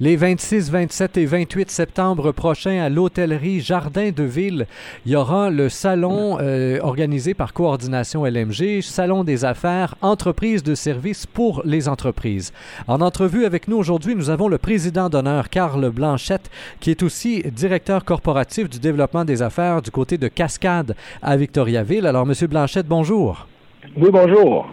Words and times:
Les 0.00 0.14
26, 0.14 0.70
27 0.70 1.16
et 1.16 1.26
28 1.26 1.72
septembre 1.72 2.30
prochains 2.30 2.80
à 2.80 2.88
l'hôtellerie 2.88 3.60
Jardin 3.60 4.12
de 4.12 4.22
Ville, 4.22 4.68
il 5.04 5.10
y 5.10 5.16
aura 5.16 5.50
le 5.50 5.68
salon 5.68 6.38
euh, 6.40 6.78
organisé 6.82 7.34
par 7.34 7.52
Coordination 7.52 8.24
LMG, 8.24 8.80
Salon 8.80 9.24
des 9.24 9.44
affaires, 9.44 9.96
entreprises 10.00 10.62
de 10.62 10.76
services 10.76 11.26
pour 11.26 11.62
les 11.64 11.88
entreprises. 11.88 12.52
En 12.86 13.00
entrevue 13.00 13.44
avec 13.44 13.66
nous 13.66 13.76
aujourd'hui, 13.76 14.14
nous 14.14 14.30
avons 14.30 14.46
le 14.46 14.58
président 14.58 15.08
d'honneur 15.08 15.48
Carl 15.48 15.90
Blanchette, 15.90 16.48
qui 16.78 16.92
est 16.92 17.02
aussi 17.02 17.42
directeur 17.50 18.04
corporatif 18.04 18.70
du 18.70 18.78
développement 18.78 19.24
des 19.24 19.42
affaires 19.42 19.82
du 19.82 19.90
côté 19.90 20.16
de 20.16 20.28
Cascade 20.28 20.94
à 21.22 21.36
Victoriaville. 21.36 22.06
Alors, 22.06 22.24
Monsieur 22.24 22.46
Blanchette, 22.46 22.86
bonjour. 22.86 23.48
Oui, 23.96 24.10
bonjour. 24.10 24.66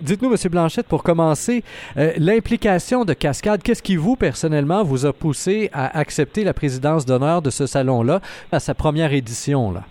Dites-nous, 0.00 0.30
M. 0.32 0.36
Blanchette, 0.50 0.86
pour 0.86 1.02
commencer, 1.02 1.62
euh, 1.96 2.12
l'implication 2.16 3.04
de 3.04 3.12
Cascade, 3.12 3.62
qu'est-ce 3.62 3.82
qui 3.82 3.96
vous, 3.96 4.16
personnellement, 4.16 4.82
vous 4.82 5.06
a 5.06 5.12
poussé 5.12 5.68
à 5.72 5.98
accepter 5.98 6.44
la 6.44 6.54
présidence 6.54 7.04
d'honneur 7.04 7.42
de 7.42 7.50
ce 7.50 7.66
salon-là 7.66 8.20
à 8.50 8.60
sa 8.60 8.74
première 8.74 9.12
édition? 9.12 9.72
Là? 9.72 9.84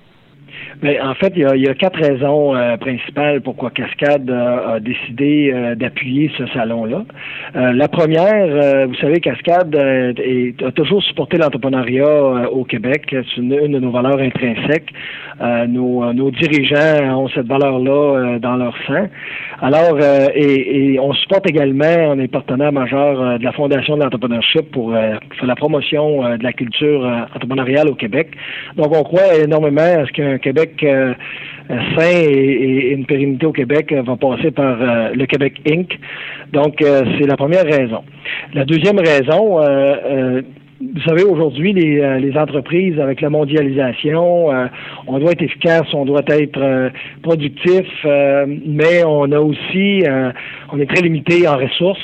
Mais 0.81 0.99
en 0.99 1.13
fait, 1.13 1.33
il 1.35 1.43
y 1.43 1.67
a, 1.67 1.73
quatre 1.75 1.99
raisons 1.99 2.55
euh, 2.55 2.77
principales 2.77 3.41
pourquoi 3.41 3.69
Cascade 3.71 4.29
a 4.29 4.79
décidé 4.79 5.51
euh, 5.53 5.75
d'appuyer 5.75 6.31
ce 6.37 6.47
salon-là. 6.47 7.03
Euh, 7.55 7.73
la 7.73 7.87
première, 7.87 8.87
vous 8.87 8.95
savez, 8.95 9.19
Cascade 9.19 9.75
a 9.75 10.71
toujours 10.71 11.03
supporté 11.03 11.37
l'entrepreneuriat 11.37 12.49
au 12.51 12.63
Québec. 12.63 13.03
C'est 13.09 13.37
une, 13.37 13.49
de 13.49 13.79
nos 13.79 13.91
valeurs 13.91 14.19
intrinsèques. 14.19 14.91
Nos, 15.67 16.13
nos, 16.13 16.31
dirigeants 16.31 17.23
ont 17.23 17.27
cette 17.29 17.47
valeur-là 17.47 18.39
dans 18.39 18.55
leur 18.55 18.75
sang. 18.85 19.07
Alors, 19.61 19.99
et, 20.35 20.93
et, 20.93 20.99
on 20.99 21.13
supporte 21.13 21.49
également, 21.49 22.11
on 22.11 22.19
est 22.19 22.27
partenaire 22.27 22.71
majeur 22.71 23.39
de 23.39 23.43
la 23.43 23.51
Fondation 23.51 23.97
de 23.97 24.03
l'entrepreneurship 24.03 24.71
pour 24.71 24.93
faire 24.93 25.19
la 25.43 25.55
promotion 25.55 26.37
de 26.37 26.43
la 26.43 26.53
culture 26.53 27.05
entrepreneuriale 27.35 27.89
au 27.89 27.95
Québec. 27.95 28.29
Donc, 28.75 28.95
on 28.95 29.03
croit 29.03 29.35
énormément 29.43 29.81
à 29.81 30.05
ce 30.05 30.11
qu'un 30.11 30.37
Québec 30.37 30.60
euh, 31.71 31.77
sain 31.95 32.19
et, 32.19 32.91
une 32.91 33.05
pérennité 33.05 33.45
au 33.45 33.51
Québec 33.51 33.91
euh, 33.91 34.01
va 34.01 34.15
passer 34.15 34.51
par 34.51 34.81
euh, 34.81 35.11
le 35.13 35.25
Québec 35.25 35.61
Inc. 35.67 35.97
Donc, 36.51 36.75
c'est 36.79 37.27
la 37.27 37.37
première 37.37 37.63
raison. 37.63 38.03
La 38.53 38.65
deuxième 38.65 38.99
raison, 38.99 39.61
vous 40.81 41.01
savez, 41.05 41.23
aujourd'hui, 41.23 41.71
les, 41.71 42.37
entreprises, 42.37 42.99
avec 42.99 43.21
la 43.21 43.29
mondialisation, 43.29 44.49
on 45.07 45.19
doit 45.19 45.31
être 45.31 45.43
efficace, 45.43 45.87
on 45.93 46.03
doit 46.03 46.25
être 46.27 46.91
productif, 47.21 47.85
mais 48.03 49.05
on 49.05 49.31
a 49.31 49.39
aussi, 49.39 50.03
on 50.73 50.79
est 50.81 50.87
très 50.87 51.03
limité 51.03 51.47
en 51.47 51.55
ressources. 51.55 52.03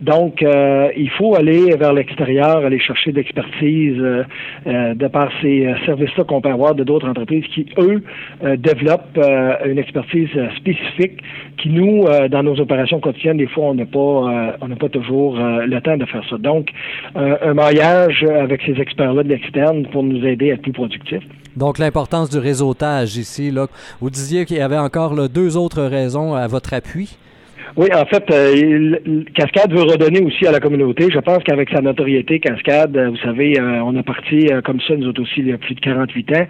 Donc, 0.00 0.42
euh, 0.42 0.90
il 0.96 1.10
faut 1.10 1.34
aller 1.34 1.74
vers 1.76 1.92
l'extérieur, 1.92 2.64
aller 2.64 2.78
chercher 2.78 3.12
de 3.12 3.16
l'expertise 3.16 3.96
euh, 3.98 4.24
euh, 4.66 4.94
de 4.94 5.06
par 5.08 5.30
ces 5.40 5.74
services-là 5.86 6.24
qu'on 6.24 6.40
peut 6.40 6.50
avoir 6.50 6.74
de 6.74 6.84
d'autres 6.84 7.08
entreprises 7.08 7.44
qui, 7.54 7.66
eux, 7.78 8.02
développent 8.56 9.18
une 9.64 9.78
expertise 9.78 10.28
spécifique 10.56 11.18
qui, 11.56 11.68
nous, 11.70 12.06
dans 12.30 12.42
nos 12.42 12.58
opérations 12.60 13.00
quotidiennes, 13.00 13.38
des 13.38 13.46
fois, 13.46 13.66
on 13.66 13.74
n'a 13.74 13.86
pas, 13.86 14.56
on 14.60 14.68
n'a 14.68 14.76
pas 14.76 14.88
toujours 14.88 15.36
le 15.38 15.80
temps 15.80 15.96
de 15.96 16.04
faire 16.04 16.22
ça. 16.28 16.36
Donc, 16.38 16.68
un 17.14 17.54
maillage 17.54 18.24
avec 18.24 18.62
ces 18.62 18.80
experts-là 18.80 19.22
de 19.22 19.28
l'externe 19.28 19.86
pour 19.86 20.02
nous 20.02 20.24
aider 20.24 20.50
à 20.50 20.54
être 20.54 20.62
plus 20.62 20.72
productifs. 20.72 21.24
Donc, 21.56 21.78
l'importance 21.78 22.30
du 22.30 22.38
réseautage 22.38 23.16
ici, 23.16 23.50
là. 23.50 23.66
Vous 24.00 24.10
disiez 24.10 24.44
qu'il 24.44 24.58
y 24.58 24.60
avait 24.60 24.78
encore 24.78 25.28
deux 25.28 25.56
autres 25.56 25.82
raisons 25.82 26.34
à 26.34 26.46
votre 26.46 26.74
appui. 26.74 27.16
Oui, 27.76 27.88
en 27.94 28.06
fait, 28.06 28.24
euh, 28.32 29.22
Cascade 29.34 29.70
veut 29.70 29.82
redonner 29.82 30.22
aussi 30.22 30.46
à 30.46 30.50
la 30.50 30.60
communauté. 30.60 31.08
Je 31.12 31.18
pense 31.18 31.44
qu'avec 31.44 31.68
sa 31.68 31.82
notoriété, 31.82 32.40
Cascade, 32.40 32.96
euh, 32.96 33.10
vous 33.10 33.18
savez, 33.18 33.60
euh, 33.60 33.82
on 33.84 33.94
a 33.96 34.02
parti 34.02 34.48
comme 34.64 34.80
ça, 34.80 34.96
nous 34.96 35.08
autres 35.08 35.20
aussi, 35.20 35.40
il 35.40 35.48
y 35.48 35.52
a 35.52 35.58
plus 35.58 35.74
de 35.74 35.80
48 35.80 36.32
ans. 36.32 36.46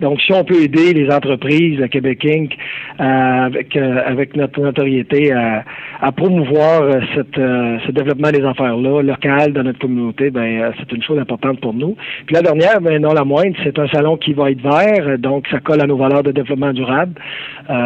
Donc, 0.00 0.20
si 0.20 0.32
on 0.32 0.44
peut 0.44 0.62
aider 0.62 0.92
les 0.92 1.10
entreprises, 1.12 1.82
à 1.82 1.88
Québec 1.88 2.24
Inc., 2.24 2.56
avec, 2.96 3.76
avec 3.76 4.36
notre 4.36 4.60
notoriété, 4.60 5.32
à, 5.32 6.12
promouvoir 6.12 7.02
cette, 7.14 7.34
ce 7.34 7.90
développement 7.90 8.30
des 8.30 8.44
affaires-là, 8.44 9.02
local 9.02 9.52
dans 9.52 9.64
notre 9.64 9.80
communauté, 9.80 10.30
ben 10.30 10.72
c'est 10.78 10.92
une 10.92 11.02
chose 11.02 11.18
importante 11.18 11.60
pour 11.60 11.74
nous. 11.74 11.96
Puis 12.26 12.34
la 12.34 12.42
dernière, 12.42 12.80
mais 12.80 13.00
non 13.00 13.12
la 13.12 13.24
moindre, 13.24 13.56
c'est 13.64 13.78
un 13.80 13.88
salon 13.88 14.16
qui 14.16 14.32
va 14.32 14.50
être 14.52 14.62
vert, 14.62 15.18
donc 15.18 15.46
ça 15.48 15.58
colle 15.58 15.80
à 15.80 15.86
nos 15.86 15.96
valeurs 15.96 16.22
de 16.22 16.30
développement 16.30 16.72
durable. 16.72 17.14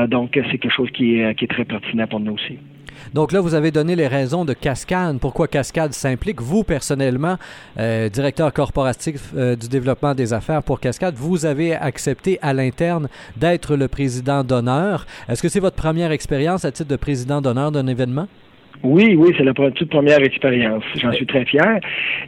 donc, 0.08 0.30
c'est 0.34 0.58
quelque 0.58 0.74
chose 0.74 0.90
qui 0.90 1.22
qui 1.36 1.44
est 1.44 1.48
très 1.48 1.64
pertinent 1.64 2.06
pour 2.06 2.20
nous 2.20 2.34
aussi. 2.34 2.58
Donc 3.14 3.32
là, 3.32 3.40
vous 3.40 3.54
avez 3.54 3.70
donné 3.70 3.96
les 3.96 4.06
raisons 4.06 4.44
de 4.44 4.52
Cascade, 4.52 5.18
pourquoi 5.18 5.48
Cascade 5.48 5.92
s'implique. 5.92 6.40
Vous, 6.40 6.64
personnellement, 6.64 7.36
euh, 7.78 8.08
directeur 8.08 8.52
corporatif 8.52 9.32
euh, 9.36 9.56
du 9.56 9.68
développement 9.68 10.14
des 10.14 10.32
affaires 10.32 10.62
pour 10.62 10.80
Cascade, 10.80 11.14
vous 11.16 11.44
avez 11.44 11.74
accepté 11.74 12.38
à 12.42 12.52
l'interne 12.52 13.08
d'être 13.36 13.76
le 13.76 13.88
président 13.88 14.44
d'honneur. 14.44 15.06
Est-ce 15.28 15.42
que 15.42 15.48
c'est 15.48 15.60
votre 15.60 15.76
première 15.76 16.12
expérience 16.12 16.64
à 16.64 16.72
titre 16.72 16.88
de 16.88 16.96
président 16.96 17.40
d'honneur 17.40 17.72
d'un 17.72 17.86
événement? 17.86 18.28
Oui, 18.82 19.14
oui, 19.16 19.32
c'est 19.38 19.44
la 19.44 19.52
toute 19.52 19.90
première 19.90 20.22
expérience. 20.22 20.82
J'en 21.00 21.12
suis 21.12 21.26
très 21.26 21.44
fier. 21.44 21.78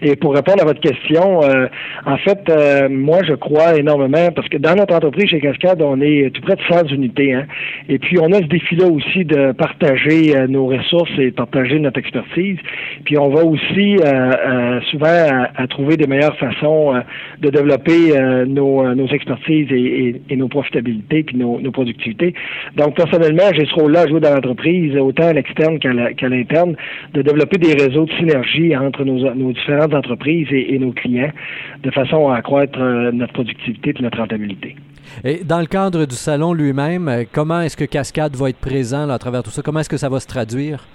Et 0.02 0.14
pour 0.14 0.34
répondre 0.34 0.62
à 0.62 0.64
votre 0.64 0.80
question, 0.80 1.42
euh, 1.42 1.66
en 2.06 2.16
fait, 2.18 2.48
euh, 2.48 2.88
moi, 2.88 3.18
je 3.26 3.34
crois 3.34 3.76
énormément 3.76 4.30
parce 4.34 4.48
que 4.48 4.58
dans 4.58 4.76
notre 4.76 4.94
entreprise 4.94 5.28
chez 5.30 5.40
Cascade, 5.40 5.82
on 5.82 6.00
est 6.00 6.30
tout 6.32 6.42
près 6.42 6.54
de 6.54 6.62
100 6.70 6.92
unités. 6.92 7.34
Hein, 7.34 7.46
et 7.88 7.98
puis, 7.98 8.18
on 8.20 8.30
a 8.30 8.36
ce 8.36 8.46
défi-là 8.46 8.86
aussi 8.86 9.24
de 9.24 9.50
partager 9.52 10.36
euh, 10.36 10.46
nos 10.46 10.66
ressources 10.66 11.10
et 11.18 11.32
partager 11.32 11.80
notre 11.80 11.98
expertise. 11.98 12.58
Puis, 13.04 13.18
on 13.18 13.30
va 13.30 13.44
aussi 13.44 13.96
souvent 14.90 15.06
à, 15.56 15.66
trouver 15.66 15.96
des 15.96 16.06
meilleures 16.06 16.36
façons 16.36 16.94
de 17.40 17.50
développer 17.50 18.12
nos, 18.46 18.94
nos 18.94 19.06
expertises 19.08 19.68
et, 19.70 20.36
nos 20.36 20.48
profitabilités 20.48 21.22
puis 21.22 21.36
nos, 21.36 21.60
nos 21.60 21.70
productivités. 21.70 22.34
Donc, 22.76 22.96
personnellement, 22.96 23.44
j'ai 23.54 23.66
ce 23.66 23.74
rôle-là 23.74 24.02
à 24.02 24.06
jouer 24.06 24.20
dans 24.20 24.34
l'entreprise, 24.34 24.96
autant 24.96 25.28
à 25.28 25.32
l'externe 25.32 25.78
qu'à 25.78 26.28
de 26.44 27.22
développer 27.22 27.58
des 27.58 27.72
réseaux 27.72 28.04
de 28.04 28.12
synergie 28.12 28.76
entre 28.76 29.04
nos, 29.04 29.52
différentes 29.52 29.94
entreprises 29.94 30.48
et, 30.50 30.78
nos 30.78 30.92
clients, 30.92 31.30
de 31.82 31.90
façon 31.90 32.28
à 32.28 32.36
accroître 32.36 32.78
euh, 32.78 33.12
notre 33.12 33.32
productivité 33.32 33.94
et 33.98 34.02
notre 34.02 34.18
rentabilité. 34.18 34.76
Et 35.24 35.44
dans 35.44 35.60
le 35.60 35.66
cadre 35.66 36.06
du 36.06 36.14
salon 36.14 36.52
lui-même, 36.52 37.08
euh, 37.08 37.24
comment 37.30 37.60
est-ce 37.60 37.76
que 37.76 37.84
Cascade 37.84 38.36
va 38.36 38.50
être 38.50 38.60
présent 38.60 39.08
à 39.08 39.18
travers 39.18 39.42
tout 39.42 39.50
ça? 39.50 39.62
Comment 39.62 39.80
est-ce 39.80 39.90
que 39.90 39.96
ça 39.96 40.08
va 40.08 40.20
se 40.20 40.26
traduire? 40.26 40.86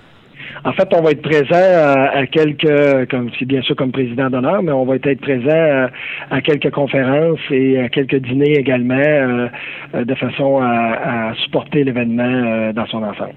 En 0.66 0.74
fait, 0.74 0.88
on 0.94 1.02
va 1.02 1.12
être 1.12 1.22
présent 1.22 1.54
à, 1.54 2.26
quelques, 2.28 3.10
comme 3.10 3.30
c'est 3.38 3.46
bien 3.46 3.62
sûr 3.62 3.76
comme 3.76 3.92
président 3.92 4.30
d'honneur, 4.30 4.62
mais 4.64 4.72
on 4.72 4.86
va 4.86 4.96
être 4.96 5.22
présent 5.22 5.90
à, 6.31 6.42
quelques 6.42 6.72
conférences 6.72 7.40
et 7.52 7.80
à 7.80 7.90
quelques 7.90 8.18
dîners 8.18 8.58
également, 8.58 8.96
euh, 8.96 9.48
de 9.94 10.16
façon 10.16 10.60
à, 10.62 11.34
supporter 11.44 11.84
l'événement 11.84 12.74
dans 12.74 12.86
son 12.88 13.04
ensemble. 13.04 13.36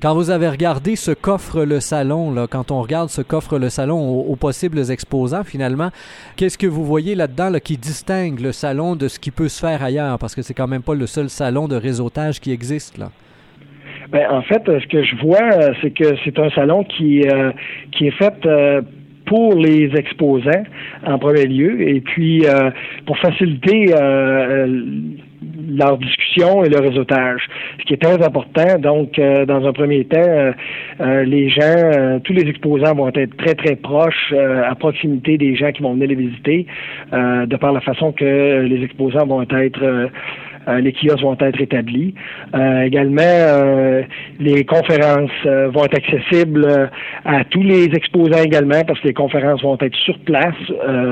Quand 0.00 0.14
vous 0.14 0.30
avez 0.30 0.48
regardé 0.48 0.96
ce 0.96 1.10
coffre 1.10 1.64
le 1.64 1.80
salon, 1.80 2.34
quand 2.50 2.70
on 2.70 2.82
regarde 2.82 3.08
ce 3.08 3.22
coffre 3.22 3.58
le 3.58 3.68
salon 3.68 4.20
aux, 4.20 4.36
possibles 4.36 4.90
exposants, 4.90 5.44
finalement, 5.44 5.90
qu'est-ce 6.36 6.58
que 6.58 6.66
vous 6.66 6.84
voyez 6.84 7.14
là-dedans 7.14 7.52
qui 7.62 7.76
distingue 7.76 8.40
le 8.40 8.52
salon 8.52 8.96
de 8.96 9.08
ce 9.08 9.18
qui 9.18 9.30
peut 9.30 9.48
se 9.48 9.60
faire 9.60 9.82
ailleurs? 9.82 10.18
Parce 10.18 10.34
que 10.34 10.42
c'est 10.42 10.54
quand 10.54 10.68
même 10.68 10.82
pas 10.82 10.94
le 10.94 11.06
seul 11.06 11.28
salon 11.28 11.68
de 11.68 11.76
réseautage 11.76 12.40
qui 12.40 12.52
existe. 12.52 12.98
Ben, 14.10 14.26
en 14.30 14.42
fait, 14.42 14.62
ce 14.66 14.86
que 14.86 15.02
je 15.02 15.16
vois, 15.16 15.74
c'est 15.82 15.90
que 15.90 16.16
c'est 16.24 16.38
un 16.38 16.50
salon 16.50 16.84
qui, 16.84 17.22
euh, 17.28 17.52
qui 17.92 18.06
est 18.06 18.12
fait 18.12 18.34
euh, 18.46 18.80
pour 19.26 19.54
les 19.54 19.90
exposants 19.94 20.64
en 21.06 21.18
premier 21.18 21.46
lieu, 21.46 21.86
et 21.86 22.00
puis 22.00 22.46
euh, 22.46 22.70
pour 23.06 23.18
faciliter 23.18 23.92
leur 25.68 25.98
discussion 25.98 26.64
et 26.64 26.68
le 26.68 26.78
réseautage, 26.78 27.42
ce 27.78 27.84
qui 27.84 27.94
est 27.94 28.02
très 28.02 28.22
important. 28.24 28.78
Donc, 28.78 29.18
euh, 29.18 29.44
dans 29.44 29.66
un 29.66 29.72
premier 29.72 30.04
temps, 30.04 30.18
euh, 30.18 30.52
euh, 31.00 31.24
les 31.24 31.48
gens, 31.50 32.20
tous 32.24 32.32
les 32.32 32.48
exposants 32.48 32.94
vont 32.94 33.08
être 33.08 33.36
très, 33.36 33.54
très 33.54 33.76
proches, 33.76 34.32
à 34.32 34.74
proximité 34.74 35.38
des 35.38 35.56
gens 35.56 35.72
qui 35.72 35.82
vont 35.82 35.94
venir 35.94 36.08
les 36.08 36.14
visiter, 36.14 36.66
de 37.12 37.56
par 37.56 37.72
la 37.72 37.80
façon 37.80 38.12
que 38.12 38.60
les 38.62 38.84
exposants 38.84 39.26
vont 39.26 39.42
être 39.42 39.82
euh, 39.82 40.08
les 40.76 40.92
kiosques 40.92 41.22
vont 41.22 41.36
être 41.40 41.60
établis. 41.60 42.14
Euh, 42.54 42.82
également, 42.82 43.22
euh, 43.22 44.02
les 44.38 44.64
conférences 44.64 45.30
vont 45.44 45.84
être 45.84 45.96
accessibles 45.96 46.90
à 47.24 47.44
tous 47.44 47.62
les 47.62 47.84
exposants 47.86 48.42
également 48.44 48.82
parce 48.86 49.00
que 49.00 49.08
les 49.08 49.14
conférences 49.14 49.62
vont 49.62 49.78
être 49.80 49.96
sur 49.96 50.18
place 50.20 50.54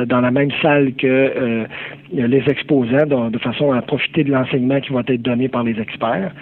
dans 0.07 0.21
la 0.21 0.31
même 0.31 0.51
salle 0.63 0.93
que 0.95 1.67
les 2.13 2.43
exposants, 2.49 3.07
de, 3.31 3.39
façon 3.39 3.73
à 3.73 3.83
profiter 3.83 4.25
de 4.25 4.31
l'enseignement 4.31 4.81
qui 4.81 4.93
va 4.93 5.01
être 5.01 5.23
donné 5.23 5.49
par 5.49 5.65
les 5.65 5.79
experts. 5.81 6.33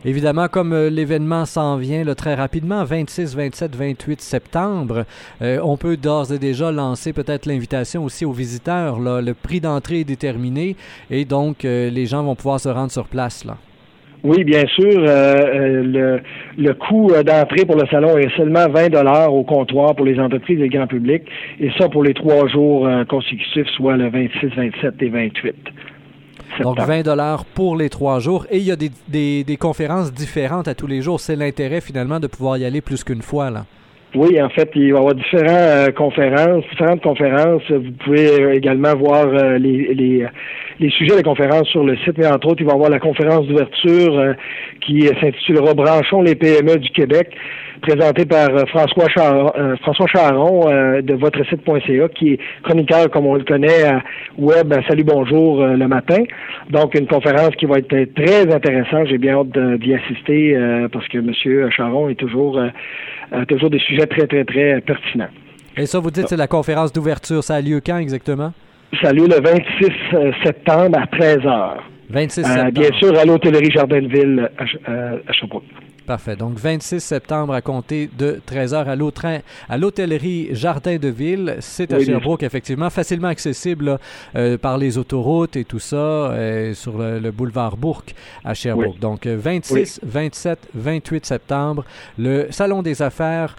Évidemment, 0.04 0.48
comme 0.48 0.74
euh, 0.74 0.90
l'événement 0.90 1.46
s'en 1.46 1.78
vient 1.78 2.04
très 2.16 2.34
rapidement, 2.34 2.84
26, 2.84 3.36
27, 3.36 3.76
28 3.76 4.20
septembre, 4.20 5.06
euh, 5.44 5.60
on 5.64 5.78
peut 5.78 5.96
d'ores 5.96 6.34
et 6.34 6.40
déjà 6.40 6.72
lancer 6.72 7.14
peut-être 7.14 7.46
l'invitation 7.46 8.04
aussi 8.04 8.26
aux 8.26 8.32
visiteurs. 8.32 9.00
Le 9.00 9.34
prix 9.34 9.60
d'entrée 9.60 10.00
est 10.00 10.04
déterminé 10.04 10.76
et 11.12 11.24
donc 11.24 11.66
euh, 11.66 11.92
les 11.92 12.08
gens 12.08 12.24
vont 12.24 12.36
pouvoir 12.36 12.60
se 12.60 12.70
rendre 12.70 12.92
sur 12.92 13.06
place. 13.06 13.46
Là. 13.46 13.58
Oui, 14.24 14.44
bien 14.44 14.66
sûr. 14.68 15.02
le, 15.02 16.74
coût 16.74 17.12
d'entrée 17.24 17.66
pour 17.66 17.76
le 17.76 17.88
salon 17.88 18.18
est 18.18 18.36
seulement 18.36 18.68
20 18.70 18.90
dollars 18.90 19.34
au 19.34 19.44
comptoir 19.44 19.96
pour 19.96 20.06
les 20.06 20.20
entreprises 20.20 20.60
et 20.60 20.64
le 20.64 20.70
grand 20.70 20.88
public, 20.88 21.24
et 21.60 21.70
ça 21.80 21.90
pour 21.90 22.04
les 22.04 22.14
trois 22.14 22.48
jours 22.48 22.88
consécutifs, 23.08 23.68
soit 23.76 23.98
le 23.98 24.10
26, 24.10 24.48
27 24.56 25.02
et 25.02 25.10
28. 25.10 25.56
Donc 26.64 26.80
20 26.80 27.04
dollars 27.04 27.46
pour 27.46 27.76
les 27.76 27.90
trois 27.90 28.20
jours. 28.20 28.46
Et 28.50 28.58
il 28.58 28.64
y 28.64 28.72
a 28.72 28.76
des, 28.76 28.92
des, 29.44 29.58
conférences 29.58 30.14
différentes 30.14 30.68
à 30.68 30.76
tous 30.76 30.88
les 30.88 31.02
jours. 31.02 31.20
C'est 31.20 31.36
l'intérêt 31.36 31.82
finalement 31.82 32.20
de 32.20 32.28
pouvoir 32.28 32.58
y 32.58 32.66
aller 32.66 32.82
plus 32.82 33.04
qu'une 33.04 33.22
fois. 33.22 33.50
là. 33.50 33.66
Oui, 34.14 34.42
en 34.42 34.50
fait, 34.50 34.70
il 34.76 34.92
va 34.92 34.98
y 34.98 35.00
avoir 35.00 35.16
différentes 35.16 35.50
euh, 35.50 35.92
conférences, 35.92 36.66
différentes 36.70 37.02
conférences. 37.02 37.64
Vous 37.70 37.92
pouvez 38.04 38.30
euh, 38.30 38.54
également 38.54 38.94
voir 38.94 39.28
euh, 39.28 39.58
les, 39.58 39.94
les, 39.94 40.28
les, 40.82 40.90
sujets 40.90 41.16
des 41.16 41.24
conférences 41.24 41.68
sur 41.70 41.84
le 41.84 41.96
site, 41.98 42.18
mais 42.18 42.28
entre 42.28 42.48
autres, 42.48 42.62
il 42.62 42.66
va 42.66 42.74
y 42.74 42.76
avoir 42.76 42.90
la 42.90 43.00
conférence 43.00 43.48
d'ouverture 43.48 44.36
qui 44.86 45.08
s'intitulera 45.22 45.74
Branchons 45.74 46.22
les 46.22 46.36
PME 46.36 46.78
du 46.78 46.90
Québec 46.90 47.36
présenté 47.82 48.26
par 48.26 48.50
euh, 48.50 48.64
euh, 48.64 49.76
François 49.78 50.08
Charon 50.08 50.70
euh, 50.70 51.02
de 51.02 51.14
votre 51.16 51.44
site.ca, 51.48 52.10
qui 52.10 52.34
est 52.34 52.40
chroniqueur, 52.64 53.10
comme 53.10 53.26
on 53.26 53.36
le 53.36 53.44
connaît, 53.44 53.84
à 53.84 54.02
Web 54.38 54.74
Salut 54.88 55.04
Bonjour 55.04 55.66
le 55.66 55.88
matin. 55.88 56.24
Donc, 56.70 56.96
une 56.96 57.08
conférence 57.08 57.56
qui 57.58 57.66
va 57.66 57.80
être 57.80 58.14
très 58.14 58.54
intéressante. 58.54 59.08
J'ai 59.08 59.18
bien 59.18 59.40
hâte 59.40 59.80
d'y 59.80 59.94
assister 59.94 60.58
parce 60.92 61.08
que 61.08 61.18
M. 61.18 61.72
Charon 61.72 62.10
est 62.10 62.16
toujours, 62.16 62.62
toujours 63.48 63.70
des 63.70 63.80
sujets 63.80 64.06
très, 64.06 64.28
très, 64.28 64.44
très 64.46 64.82
pertinents. 64.82 65.30
Et 65.78 65.86
ça, 65.86 66.00
vous 66.00 66.12
dites, 66.12 66.28
c'est 66.28 66.38
la 66.38 66.48
conférence 66.48 66.94
d'ouverture. 66.94 67.44
Ça 67.44 67.56
a 67.56 67.62
lieu 67.62 67.82
quand 67.86 67.98
exactement? 67.98 68.54
Ça 69.02 69.14
lieu 69.14 69.28
le 69.28 69.42
26 69.42 70.44
septembre 70.44 70.98
à 71.00 71.08
13 71.08 71.38
h. 71.40 71.78
26 72.10 72.44
septembre. 72.44 72.72
bien 72.72 72.92
sûr, 73.00 73.18
à 73.18 73.26
l'hôtellerie 73.26 73.72
Jardin 73.72 74.02
de 74.02 74.08
Ville 74.08 74.50
à 74.58 75.34
Sherbrooke. 75.34 75.64
Parfait. 76.06 76.36
Donc, 76.36 76.58
26 76.58 77.00
septembre 77.00 77.54
à 77.54 77.62
compter 77.62 78.10
de 78.18 78.42
13h 78.46 78.86
à 79.70 79.78
l'hôtellerie 79.78 80.50
Jardin 80.52 80.98
de 80.98 81.08
Ville. 81.08 81.58
C'est 81.60 81.94
à 81.94 82.04
Sherbrooke, 82.04 82.44
effectivement, 82.44 82.90
facilement 82.90 83.28
accessible 83.28 83.98
euh, 84.36 84.58
par 84.58 84.78
les 84.78 84.98
autoroutes 84.98 85.56
et 85.56 85.64
tout 85.64 85.80
ça 85.80 85.96
euh, 85.96 86.74
sur 86.74 86.98
le, 86.98 87.32
boulevard 87.32 87.78
Bourque 87.78 88.14
à 88.44 88.54
Sherbrooke. 88.54 89.00
Donc, 89.00 89.28
26, 89.28 90.02
27, 90.04 90.70
28 90.74 91.26
septembre, 91.26 91.86
le 92.18 92.48
Salon 92.50 92.82
des 92.82 93.02
affaires 93.02 93.56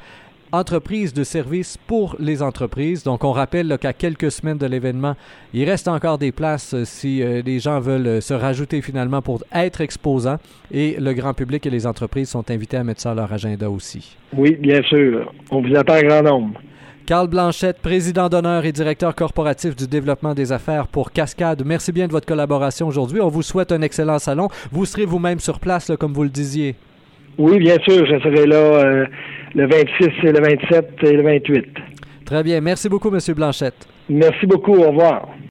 entreprise 0.53 1.15
de 1.15 1.25
services 1.25 1.79
pour 1.87 2.17
les 2.19 2.43
entreprises. 2.43 3.03
Donc, 3.03 3.25
on 3.25 3.33
rappelle 3.33 3.77
qu'à 3.81 3.93
quelques 3.93 4.31
semaines 4.31 4.59
de 4.59 4.67
l'événement, 4.67 5.17
il 5.55 5.69
reste 5.69 5.89
encore 5.89 6.19
des 6.19 6.31
places 6.31 6.75
euh, 6.75 6.85
si 6.85 7.23
euh, 7.23 7.43
les 7.45 7.59
gens 7.59 7.81
veulent 7.81 8.07
euh, 8.07 8.21
se 8.21 8.35
rajouter 8.35 8.83
finalement 8.83 9.23
pour 9.23 9.43
être 9.53 9.81
exposants. 9.81 10.39
Et 10.71 10.97
le 10.99 11.15
grand 11.15 11.35
public 11.35 11.67
et 11.67 11.71
les 11.71 11.87
entreprises 11.87 12.29
sont 12.29 12.51
invités 12.51 12.77
à 12.77 12.85
mettre 12.85 13.01
ça 13.01 13.13
à 13.13 13.15
leur 13.15 13.33
agenda 13.33 13.69
aussi. 13.71 14.17
Oui, 14.37 14.57
bien 14.61 14.83
sûr. 14.83 15.33
On 15.51 15.63
vous 15.63 15.75
attend 15.75 15.95
un 15.95 16.03
grand 16.03 16.23
nombre. 16.23 16.61
Carl 17.07 17.27
Blanchette, 17.27 17.79
président 17.79 18.29
d'honneur 18.29 18.65
et 18.65 18.71
directeur 18.71 19.15
corporatif 19.17 19.75
du 19.75 19.89
développement 19.89 20.35
des 20.35 20.53
affaires 20.53 20.87
pour 20.87 21.11
Cascade. 21.11 21.63
Merci 21.67 21.91
bien 21.91 22.07
de 22.07 22.13
votre 22.13 22.27
collaboration 22.27 22.87
aujourd'hui. 22.87 23.21
On 23.21 23.29
vous 23.29 23.43
souhaite 23.43 23.73
un 23.73 23.83
excellent 23.83 24.21
salon. 24.21 24.49
Vous 24.71 24.85
serez 24.85 25.05
vous-même 25.05 25.41
sur 25.41 25.59
place, 25.59 25.91
comme 25.99 26.13
vous 26.13 26.23
le 26.23 26.29
disiez. 26.29 26.77
Oui, 27.39 27.59
bien 27.59 27.77
sûr, 27.87 28.07
je 28.07 28.19
serai 28.21 28.47
là 28.47 28.57
euh, 28.57 29.07
le 29.55 29.67
26, 29.67 30.23
le 30.23 30.41
27 30.41 31.05
et 31.05 31.13
le 31.13 31.23
28. 31.23 31.67
Très 32.25 32.43
bien. 32.43 32.61
Merci 32.61 32.89
beaucoup, 32.89 33.09
M. 33.15 33.19
Blanchette. 33.35 33.87
Merci 34.09 34.47
beaucoup. 34.47 34.75
Au 34.75 34.89
revoir. 34.89 35.29